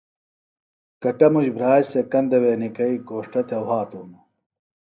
کٹموش 1.01 1.47
بھراش 1.55 1.83
سےۡ 1.91 2.05
کندہ 2.11 2.37
وے 2.41 2.51
نِکھئیۡ 2.61 3.01
گھوݜٹہ 3.07 3.41
تھےۡ 3.47 3.63
وھاتوۡ 3.67 4.01
ہنوۡ 4.05 4.23